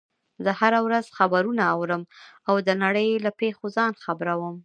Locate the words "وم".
4.37-4.57